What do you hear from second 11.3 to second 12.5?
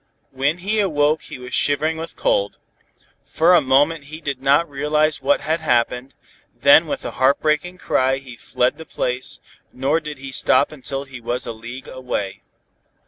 a league away.